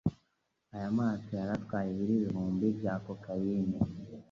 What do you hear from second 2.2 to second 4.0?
ibihumbi bya kokayine,